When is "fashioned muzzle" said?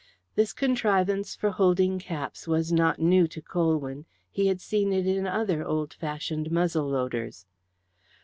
5.93-6.89